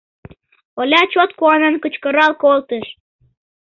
—Оля 0.79 1.01
чот 1.11 1.31
куанен 1.37 1.75
кычкырал 1.83 2.33
колтыш. 2.43 2.85